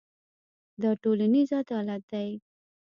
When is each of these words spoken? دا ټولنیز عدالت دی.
دا 0.81 0.91
ټولنیز 1.03 1.49
عدالت 1.61 2.01
دی. 2.11 2.29